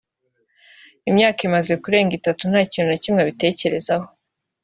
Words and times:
imyaka 1.09 1.39
imaze 1.47 1.73
kurenga 1.83 2.13
itanu 2.19 2.43
nta 2.51 2.61
kintu 2.71 2.89
na 2.89 2.97
kimwe 3.03 3.19
abitekerezaho 3.21 4.07